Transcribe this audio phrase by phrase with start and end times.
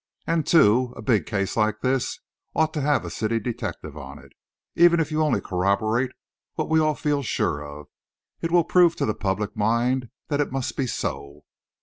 [0.25, 2.21] And, too, a big case like this
[2.55, 4.31] ought to have a city detective on it.
[4.73, 6.09] Even if you only corroborate
[6.55, 7.87] what we all feel sure of,
[8.41, 11.43] it will prove to the public mind that it must be so."